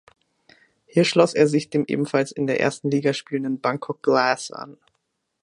[0.87, 4.79] Hier schloss er sich dem ebenfalls in der ersten Liga spielenden Bangkok Glass an.